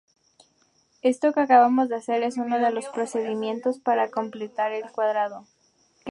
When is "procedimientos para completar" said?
2.87-4.71